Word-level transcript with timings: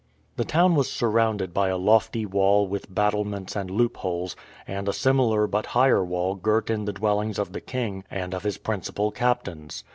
The 0.35 0.45
town 0.45 0.73
was 0.73 0.89
surrounded 0.89 1.53
by 1.53 1.67
a 1.69 1.77
lofty 1.77 2.25
wall 2.25 2.67
with 2.67 2.91
battlements 2.91 3.55
and 3.55 3.69
loopholes, 3.69 4.35
and 4.67 4.89
a 4.89 4.93
similar 4.93 5.45
but 5.45 5.67
higher 5.77 6.03
wall 6.03 6.33
girt 6.33 6.71
in 6.71 6.85
the 6.85 6.93
dwellings 6.93 7.37
of 7.37 7.53
the 7.53 7.61
king 7.61 8.03
and 8.09 8.33
of 8.33 8.41
his 8.41 8.57
principal 8.57 9.11
captains. 9.11 9.83